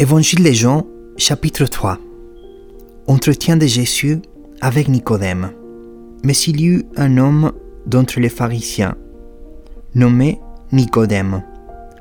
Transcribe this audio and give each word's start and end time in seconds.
Évangile 0.00 0.42
de 0.42 0.50
Jean, 0.50 0.84
chapitre 1.16 1.66
3 1.66 2.00
Entretien 3.06 3.56
de 3.56 3.66
Jésus 3.66 4.20
avec 4.60 4.88
Nicodème. 4.88 5.52
Mais 6.24 6.32
il 6.32 6.60
y 6.60 6.66
eut 6.66 6.84
un 6.96 7.16
homme 7.16 7.52
d'entre 7.86 8.18
les 8.18 8.28
pharisiens, 8.28 8.96
nommé 9.94 10.40
Nicodème, 10.72 11.44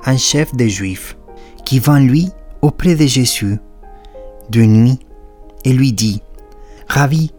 un 0.06 0.18
chef 0.18 0.56
des 0.56 0.70
Juifs, 0.70 1.18
qui 1.66 1.78
vint 1.78 2.00
lui 2.00 2.30
auprès 2.64 2.96
de 2.96 3.06
Jésus 3.06 3.60
de 4.50 4.62
nuit 4.64 4.98
et 5.64 5.72
lui 5.72 5.94
dit 5.94 6.24
Rabbi, 6.88 7.32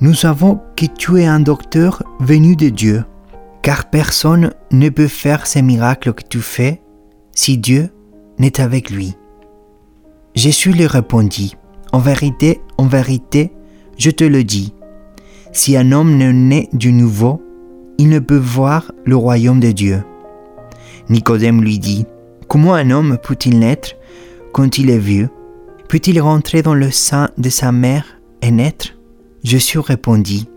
nous 0.00 0.14
savons 0.14 0.58
que 0.74 0.86
tu 0.86 1.20
es 1.20 1.26
un 1.26 1.40
docteur 1.40 2.02
venu 2.18 2.56
de 2.56 2.68
Dieu, 2.68 3.04
car 3.62 3.90
personne 3.90 4.52
ne 4.72 4.88
peut 4.88 5.06
faire 5.06 5.46
ces 5.46 5.62
miracles 5.62 6.14
que 6.14 6.24
tu 6.28 6.40
fais 6.40 6.82
si 7.32 7.58
Dieu 7.58 7.90
n'est 8.40 8.60
avec 8.60 8.90
lui. 8.90 9.14
Jésus 10.38 10.70
lui 10.70 10.86
répondit, 10.86 11.56
En 11.90 11.98
vérité, 11.98 12.60
en 12.76 12.86
vérité, 12.86 13.50
je 13.96 14.12
te 14.12 14.22
le 14.22 14.44
dis, 14.44 14.72
si 15.50 15.76
un 15.76 15.90
homme 15.90 16.16
ne 16.16 16.30
naît 16.30 16.68
du 16.72 16.92
nouveau, 16.92 17.42
il 17.98 18.08
ne 18.08 18.20
peut 18.20 18.38
voir 18.38 18.92
le 19.04 19.16
royaume 19.16 19.58
de 19.58 19.72
Dieu. 19.72 20.04
Nicodème 21.10 21.60
lui 21.60 21.80
dit, 21.80 22.06
Comment 22.46 22.74
un 22.74 22.92
homme 22.92 23.18
peut-il 23.20 23.58
naître 23.58 23.96
quand 24.52 24.78
il 24.78 24.90
est 24.90 24.98
vieux? 24.98 25.28
Peut-il 25.88 26.20
rentrer 26.20 26.62
dans 26.62 26.74
le 26.74 26.92
sein 26.92 27.30
de 27.36 27.50
sa 27.50 27.72
mère 27.72 28.04
et 28.40 28.52
naître? 28.52 28.94
Jésus 29.42 29.80
répondit, 29.80 30.48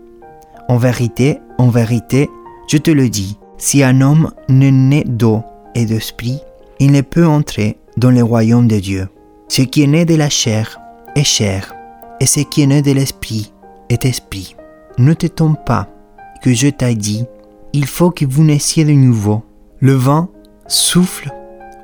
En 0.68 0.76
vérité, 0.76 1.40
en 1.58 1.70
vérité, 1.70 2.30
je 2.68 2.78
te 2.78 2.92
le 2.92 3.08
dis, 3.08 3.36
si 3.58 3.82
un 3.82 4.00
homme 4.00 4.30
ne 4.48 4.70
naît 4.70 5.04
d'eau 5.08 5.42
et 5.74 5.86
d'esprit, 5.86 6.38
il 6.78 6.92
ne 6.92 7.00
peut 7.00 7.26
entrer 7.26 7.78
dans 7.96 8.12
le 8.12 8.22
royaume 8.22 8.68
de 8.68 8.78
Dieu. 8.78 9.08
Ce 9.54 9.60
qui 9.60 9.82
est 9.82 9.86
né 9.86 10.06
de 10.06 10.14
la 10.14 10.30
chair 10.30 10.80
est 11.14 11.24
chair, 11.24 11.74
et 12.20 12.24
ce 12.24 12.40
qui 12.40 12.62
est 12.62 12.66
né 12.66 12.80
de 12.80 12.92
l'esprit 12.92 13.52
est 13.90 14.06
esprit. 14.06 14.56
Ne 14.96 15.12
t'étonne 15.12 15.58
pas 15.66 15.90
que 16.42 16.54
je 16.54 16.68
t'ai 16.68 16.94
dit, 16.94 17.26
il 17.74 17.84
faut 17.84 18.10
que 18.10 18.24
vous 18.24 18.44
naissiez 18.44 18.86
de 18.86 18.92
nouveau. 18.92 19.42
Le 19.78 19.92
vent 19.92 20.30
souffle 20.68 21.30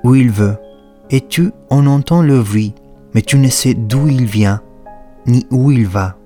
où 0.03 0.15
il 0.15 0.31
veut, 0.31 0.57
et 1.11 1.21
tu 1.21 1.51
en 1.69 1.85
entends 1.85 2.23
le 2.23 2.41
bruit, 2.43 2.73
mais 3.13 3.21
tu 3.21 3.37
ne 3.37 3.51
sais 3.51 3.75
d'où 3.75 4.09
il 4.09 4.25
vient, 4.25 4.63
ni 5.27 5.47
où 5.51 5.71
il 5.71 5.87
va. 5.87 6.17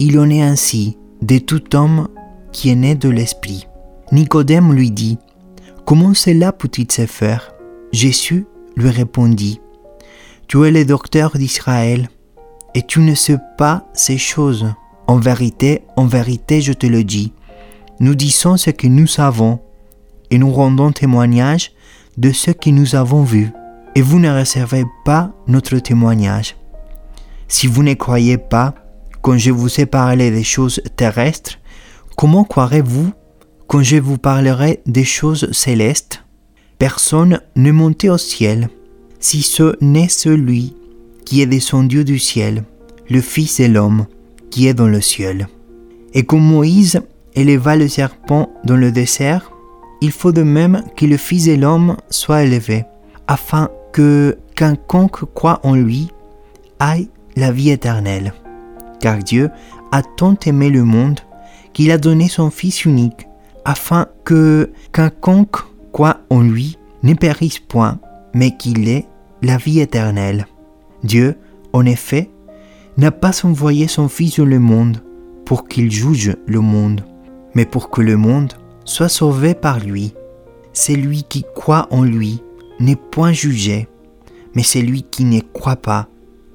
Il 0.00 0.18
en 0.18 0.28
est 0.30 0.42
ainsi 0.42 0.98
de 1.20 1.38
tout 1.38 1.76
homme 1.76 2.08
qui 2.50 2.70
est 2.70 2.74
né 2.74 2.96
de 2.96 3.08
l'esprit. 3.08 3.68
Nicodème 4.10 4.72
lui 4.72 4.90
dit, 4.90 5.16
Comment 5.84 6.12
cela 6.12 6.50
peut-il 6.50 6.90
se 6.90 7.06
faire? 7.06 7.54
Jésus 7.92 8.46
lui 8.74 8.90
répondit, 8.90 9.60
tu 10.48 10.64
es 10.64 10.70
le 10.70 10.84
docteur 10.84 11.36
d'Israël, 11.36 12.08
et 12.74 12.82
tu 12.82 13.00
ne 13.00 13.14
sais 13.14 13.38
pas 13.58 13.86
ces 13.94 14.18
choses. 14.18 14.66
En 15.06 15.16
vérité, 15.16 15.82
en 15.96 16.06
vérité, 16.06 16.60
je 16.60 16.72
te 16.72 16.86
le 16.86 17.04
dis, 17.04 17.32
nous 18.00 18.14
disons 18.14 18.56
ce 18.56 18.70
que 18.70 18.86
nous 18.86 19.06
savons, 19.06 19.60
et 20.30 20.38
nous 20.38 20.50
rendons 20.50 20.92
témoignage 20.92 21.72
de 22.16 22.32
ce 22.32 22.50
que 22.50 22.70
nous 22.70 22.94
avons 22.94 23.22
vu, 23.22 23.52
et 23.94 24.02
vous 24.02 24.18
ne 24.18 24.30
recevez 24.30 24.84
pas 25.04 25.32
notre 25.46 25.78
témoignage. 25.78 26.56
Si 27.48 27.66
vous 27.66 27.82
ne 27.82 27.94
croyez 27.94 28.38
pas, 28.38 28.74
quand 29.20 29.38
je 29.38 29.50
vous 29.50 29.80
ai 29.80 29.86
parlé 29.86 30.30
des 30.30 30.44
choses 30.44 30.80
terrestres, 30.96 31.58
comment 32.16 32.44
croirez-vous 32.44 33.12
quand 33.66 33.82
je 33.82 33.96
vous 33.96 34.18
parlerai 34.18 34.82
des 34.86 35.04
choses 35.04 35.50
célestes? 35.52 36.24
Personne 36.78 37.40
ne 37.54 37.70
montait 37.70 38.08
au 38.08 38.18
ciel 38.18 38.68
si 39.22 39.42
ce 39.42 39.76
n'est 39.80 40.08
celui 40.08 40.74
qui 41.24 41.40
est 41.40 41.46
descendu 41.46 42.04
du 42.04 42.18
ciel, 42.18 42.64
le 43.08 43.20
Fils 43.20 43.60
de 43.60 43.66
l'homme 43.66 44.06
qui 44.50 44.66
est 44.66 44.74
dans 44.74 44.88
le 44.88 45.00
ciel. 45.00 45.48
Et 46.12 46.24
comme 46.24 46.42
Moïse 46.42 47.00
éleva 47.34 47.76
le 47.76 47.88
serpent 47.88 48.50
dans 48.64 48.76
le 48.76 48.90
désert, 48.90 49.52
il 50.00 50.10
faut 50.10 50.32
de 50.32 50.42
même 50.42 50.82
que 50.96 51.06
le 51.06 51.16
Fils 51.16 51.46
de 51.46 51.54
l'homme 51.54 51.96
soit 52.10 52.42
élevé, 52.42 52.84
afin 53.28 53.70
que 53.92 54.36
quiconque 54.56 55.32
croit 55.32 55.60
en 55.62 55.76
lui 55.76 56.08
aille 56.80 57.08
la 57.36 57.52
vie 57.52 57.70
éternelle. 57.70 58.34
Car 59.00 59.18
Dieu 59.18 59.50
a 59.92 60.02
tant 60.02 60.36
aimé 60.44 60.68
le 60.68 60.82
monde 60.82 61.20
qu'il 61.72 61.92
a 61.92 61.98
donné 61.98 62.28
son 62.28 62.50
Fils 62.50 62.84
unique, 62.84 63.28
afin 63.64 64.06
que 64.24 64.72
quiconque 64.92 65.58
croit 65.92 66.18
en 66.28 66.40
lui 66.40 66.76
ne 67.04 67.14
périsse 67.14 67.60
point, 67.60 68.00
mais 68.34 68.56
qu'il 68.56 68.88
ait 68.88 69.06
la 69.42 69.56
vie 69.56 69.80
éternelle. 69.80 70.46
Dieu, 71.02 71.36
en 71.72 71.84
effet, 71.84 72.30
n'a 72.96 73.10
pas 73.10 73.44
envoyé 73.44 73.88
son 73.88 74.08
Fils 74.08 74.38
dans 74.38 74.44
le 74.44 74.58
monde 74.58 75.02
pour 75.44 75.66
qu'il 75.66 75.90
juge 75.90 76.36
le 76.46 76.60
monde, 76.60 77.04
mais 77.54 77.66
pour 77.66 77.90
que 77.90 78.00
le 78.00 78.16
monde 78.16 78.52
soit 78.84 79.08
sauvé 79.08 79.54
par 79.54 79.80
lui. 79.80 80.14
C'est 80.72 80.94
lui 80.94 81.24
qui 81.28 81.44
croit 81.54 81.88
en 81.90 82.02
lui 82.02 82.40
n'est 82.80 82.96
point 82.96 83.32
jugé, 83.32 83.88
mais 84.54 84.62
c'est 84.62 84.82
lui 84.82 85.02
qui 85.02 85.24
ne 85.24 85.40
croit 85.40 85.76
pas 85.76 86.08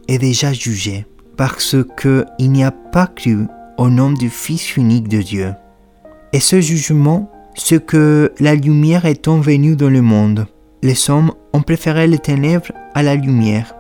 est 0.08 0.18
déjà 0.18 0.54
jugé, 0.54 1.06
parce 1.36 1.76
que 1.98 2.26
il 2.40 2.52
n'y 2.52 2.64
a 2.64 2.72
pas 2.72 3.08
cru 3.08 3.46
au 3.78 3.90
nom 3.90 4.12
du 4.12 4.30
Fils 4.30 4.78
unique 4.78 5.08
de 5.08 5.22
Dieu. 5.22 5.54
Et 6.34 6.40
ce 6.40 6.62
jugement, 6.62 7.32
c'est 7.56 7.86
que 7.86 8.32
la 8.40 8.56
lumière 8.56 9.06
étant 9.06 9.40
venue 9.40 9.76
dans 9.76 9.90
le 9.90 10.02
monde, 10.02 10.48
les 10.84 11.10
hommes 11.10 11.32
ont 11.54 11.62
préféré 11.62 12.08
les 12.08 12.20
ténèbres 12.20 12.72
à 12.94 13.04
la 13.04 13.16
lumière, 13.16 13.76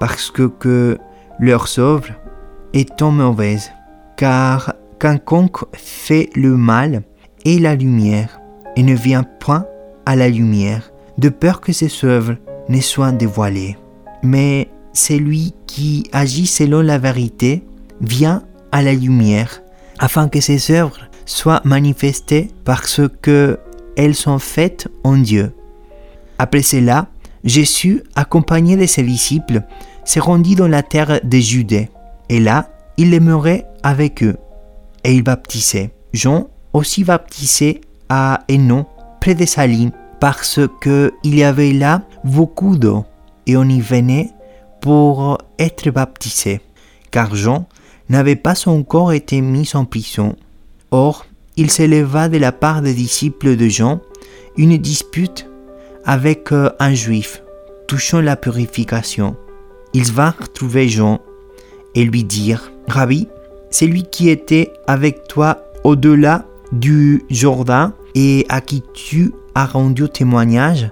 parce 0.00 0.30
que, 0.30 0.98
leurs 1.38 1.78
œuvres 1.78 2.14
étant 2.72 3.10
mauvaises. 3.10 3.70
Car 4.16 4.74
quiconque 4.98 5.64
fait 5.74 6.30
le 6.34 6.56
mal 6.56 7.02
est 7.44 7.60
la 7.60 7.74
lumière, 7.74 8.40
et 8.76 8.82
ne 8.82 8.94
vient 8.94 9.24
point 9.24 9.66
à 10.06 10.16
la 10.16 10.28
lumière, 10.28 10.92
de 11.18 11.28
peur 11.28 11.60
que 11.60 11.72
ses 11.72 12.04
œuvres 12.04 12.36
ne 12.68 12.80
soient 12.80 13.12
dévoilées. 13.12 13.76
Mais 14.22 14.68
celui 14.92 15.54
qui 15.66 16.08
agit 16.12 16.46
selon 16.46 16.80
la 16.80 16.98
vérité 16.98 17.62
vient 18.00 18.42
à 18.72 18.82
la 18.82 18.94
lumière, 18.94 19.62
afin 19.98 20.28
que 20.28 20.40
ses 20.40 20.70
œuvres 20.72 21.00
soient 21.26 21.60
manifestées 21.64 22.50
parce 22.64 23.00
que 23.22 23.58
elles 23.96 24.14
sont 24.14 24.38
faites 24.38 24.88
en 25.04 25.16
Dieu. 25.16 25.52
Après 26.38 26.62
cela, 26.62 27.08
Jésus, 27.44 28.02
accompagné 28.14 28.76
de 28.76 28.86
ses 28.86 29.02
disciples, 29.02 29.62
se 30.04 30.20
rendit 30.20 30.54
dans 30.54 30.68
la 30.68 30.82
terre 30.82 31.20
des 31.24 31.42
Judées, 31.42 31.88
et 32.28 32.40
là, 32.40 32.70
il 32.96 33.10
demeurait 33.10 33.66
avec 33.82 34.22
eux, 34.22 34.36
et 35.04 35.14
il 35.14 35.22
baptisait. 35.22 35.90
Jean 36.12 36.48
aussi 36.72 37.04
baptisait 37.04 37.80
à 38.08 38.44
Hénon, 38.48 38.86
près 39.20 39.34
de 39.34 39.46
Salim, 39.46 39.90
parce 40.20 40.60
qu'il 40.82 41.34
y 41.34 41.42
avait 41.42 41.72
là 41.72 42.02
beaucoup 42.24 42.76
d'eau, 42.76 43.04
et 43.46 43.56
on 43.56 43.64
y 43.64 43.80
venait 43.80 44.30
pour 44.80 45.38
être 45.58 45.90
baptisé, 45.90 46.60
car 47.10 47.34
Jean 47.34 47.66
n'avait 48.08 48.36
pas 48.36 48.54
encore 48.68 49.12
été 49.12 49.40
mis 49.40 49.70
en 49.74 49.84
prison. 49.84 50.36
Or, 50.90 51.26
il 51.56 51.70
s'éleva 51.70 52.28
de 52.28 52.38
la 52.38 52.52
part 52.52 52.82
des 52.82 52.94
disciples 52.94 53.56
de 53.56 53.68
Jean 53.68 54.00
une 54.56 54.76
dispute 54.78 55.48
avec 56.06 56.52
euh, 56.52 56.70
un 56.78 56.94
juif 56.94 57.42
touchant 57.86 58.20
la 58.20 58.36
purification. 58.36 59.36
Ils 59.92 60.10
vinrent 60.12 60.52
trouver 60.52 60.88
Jean 60.88 61.20
et 61.94 62.04
lui 62.04 62.24
dirent, 62.24 62.70
Rabbi, 62.88 63.28
c'est 63.70 63.86
lui 63.86 64.04
qui 64.04 64.30
était 64.30 64.72
avec 64.86 65.28
toi 65.28 65.64
au-delà 65.84 66.46
du 66.72 67.24
Jourdain 67.30 67.92
et 68.14 68.46
à 68.48 68.60
qui 68.60 68.82
tu 68.94 69.32
as 69.54 69.66
rendu 69.66 70.08
témoignage, 70.08 70.90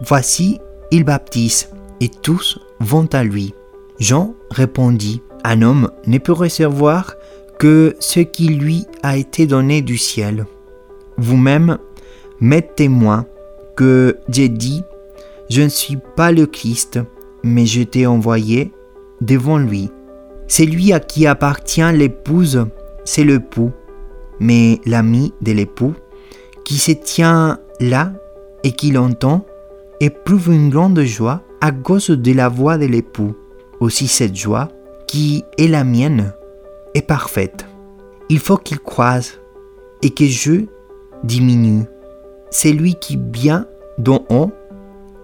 voici, 0.00 0.58
il 0.90 1.04
baptise, 1.04 1.68
et 2.00 2.08
tous 2.08 2.58
vont 2.80 3.08
à 3.12 3.24
lui. 3.24 3.54
Jean 3.98 4.34
répondit, 4.50 5.22
Un 5.44 5.62
homme 5.62 5.90
ne 6.06 6.18
peut 6.18 6.32
recevoir 6.32 7.14
que 7.58 7.96
ce 8.00 8.20
qui 8.20 8.48
lui 8.48 8.86
a 9.02 9.16
été 9.16 9.46
donné 9.46 9.82
du 9.82 9.98
ciel. 9.98 10.46
Vous-même 11.16 11.78
m'êtes 12.40 12.74
témoin 12.74 13.26
que 13.76 14.18
j'ai 14.28 14.48
dit, 14.48 14.82
je 15.50 15.62
ne 15.62 15.68
suis 15.68 15.98
pas 16.16 16.32
le 16.32 16.46
Christ, 16.46 17.00
mais 17.42 17.66
je 17.66 17.82
t'ai 17.82 18.06
envoyé 18.06 18.72
devant 19.20 19.58
lui. 19.58 19.90
C'est 20.46 20.66
lui 20.66 20.92
à 20.92 21.00
qui 21.00 21.26
appartient 21.26 21.92
l'épouse, 21.92 22.66
c'est 23.04 23.24
l'époux, 23.24 23.72
mais 24.40 24.80
l'ami 24.86 25.32
de 25.40 25.52
l'époux, 25.52 25.94
qui 26.64 26.76
se 26.76 26.92
tient 26.92 27.58
là 27.80 28.12
et 28.62 28.72
qui 28.72 28.90
l'entend, 28.90 29.44
éprouve 30.00 30.52
une 30.52 30.70
grande 30.70 31.00
joie 31.02 31.42
à 31.60 31.70
cause 31.70 32.10
de 32.10 32.32
la 32.32 32.48
voix 32.48 32.78
de 32.78 32.86
l'époux. 32.86 33.34
Aussi 33.80 34.06
cette 34.08 34.36
joie, 34.36 34.68
qui 35.06 35.44
est 35.58 35.68
la 35.68 35.84
mienne, 35.84 36.34
est 36.94 37.06
parfaite. 37.06 37.66
Il 38.28 38.38
faut 38.38 38.56
qu'il 38.56 38.78
croise 38.78 39.40
et 40.02 40.10
que 40.10 40.26
je 40.26 40.64
diminue 41.22 41.84
c'est 42.54 42.72
lui 42.72 42.94
qui 42.94 43.16
bien, 43.16 43.66
dont 43.98 44.24
on, 44.30 44.52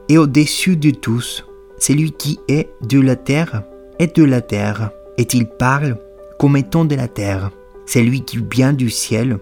est 0.09 0.19
au-dessus 0.19 0.77
de 0.77 0.91
tous. 0.91 1.45
celui 1.79 2.11
qui 2.11 2.41
est 2.49 2.69
de 2.83 3.01
la 3.01 3.15
terre 3.15 3.63
est 4.01 4.17
de 4.17 4.25
la 4.25 4.41
terre, 4.41 4.91
et 5.17 5.27
il 5.33 5.47
parle 5.47 5.97
comme 6.41 6.57
étant 6.57 6.85
de 6.85 6.97
la 6.97 7.07
terre. 7.07 7.53
Celui 7.87 8.23
qui 8.23 8.39
vient 8.53 8.73
du 8.73 8.91
ciel 8.91 9.39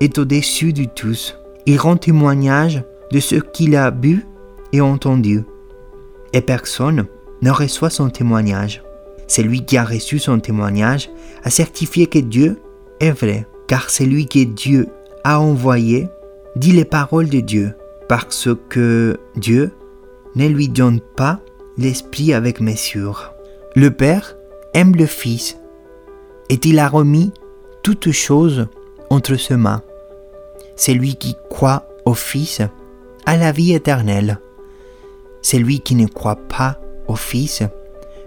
est 0.00 0.18
au-dessus 0.18 0.72
de 0.72 0.84
tous. 0.84 1.36
Il 1.66 1.78
rend 1.78 1.96
témoignage 1.96 2.84
de 3.10 3.18
ce 3.18 3.34
qu'il 3.34 3.74
a 3.74 3.90
bu 3.90 4.24
et 4.72 4.80
entendu, 4.80 5.42
et 6.32 6.42
personne 6.42 7.06
ne 7.42 7.50
reçoit 7.50 7.90
son 7.90 8.08
témoignage. 8.08 8.84
Celui 9.26 9.64
qui 9.64 9.76
a 9.76 9.84
reçu 9.84 10.20
son 10.20 10.38
témoignage 10.38 11.10
a 11.42 11.50
certifié 11.50 12.06
que 12.06 12.20
Dieu 12.20 12.60
est 13.00 13.10
vrai, 13.10 13.48
car 13.66 13.90
celui 13.90 14.26
que 14.26 14.44
Dieu 14.44 14.86
a 15.24 15.40
envoyé 15.40 16.08
dit 16.56 16.72
les 16.72 16.84
paroles 16.84 17.28
de 17.28 17.40
Dieu, 17.40 17.74
parce 18.08 18.48
que 18.68 19.18
Dieu 19.36 19.72
ne 20.34 20.46
lui 20.46 20.68
donne 20.68 21.00
pas 21.00 21.40
l'Esprit 21.78 22.34
avec 22.34 22.60
mesure. 22.60 23.32
Le 23.74 23.90
Père 23.90 24.36
aime 24.74 24.94
le 24.94 25.06
Fils, 25.06 25.58
et 26.48 26.58
il 26.64 26.78
a 26.78 26.88
remis 26.88 27.32
toutes 27.82 28.10
choses 28.12 28.68
entre 29.10 29.36
ses 29.36 29.56
mains. 29.56 29.82
Celui 30.76 31.16
qui 31.16 31.36
croit 31.50 31.86
au 32.04 32.14
Fils 32.14 32.60
a 33.26 33.36
la 33.36 33.52
vie 33.52 33.72
éternelle. 33.72 34.40
Celui 35.42 35.80
qui 35.80 35.94
ne 35.94 36.06
croit 36.06 36.36
pas 36.36 36.78
au 37.08 37.16
Fils 37.16 37.62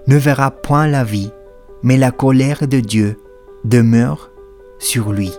ne 0.07 0.17
verra 0.17 0.51
point 0.51 0.87
la 0.87 1.03
vie, 1.03 1.31
mais 1.83 1.97
la 1.97 2.11
colère 2.11 2.67
de 2.67 2.79
Dieu 2.79 3.17
demeure 3.63 4.31
sur 4.79 5.11
lui. 5.11 5.31